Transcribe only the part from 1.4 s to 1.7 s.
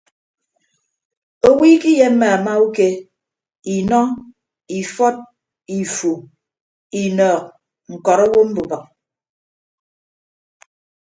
Owo